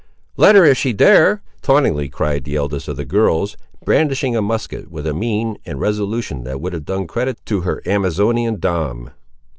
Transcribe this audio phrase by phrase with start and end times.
[0.35, 3.55] "Let her if she dare!" tauntingly cried the eldest of the girls,
[3.85, 7.83] brandishing a musket with a mien and resolution that would have done credit to her
[7.85, 9.11] Amazonian dam.